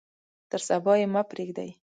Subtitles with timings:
[0.51, 1.69] تر صبا یې مه پریږدئ.